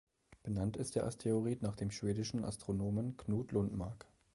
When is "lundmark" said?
3.51-4.07